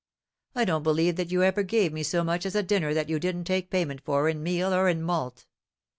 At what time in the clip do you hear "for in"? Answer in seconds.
4.03-4.41